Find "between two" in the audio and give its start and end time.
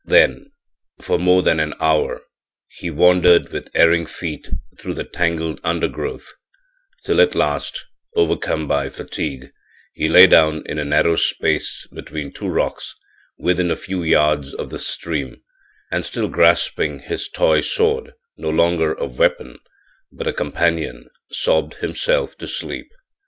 11.93-12.47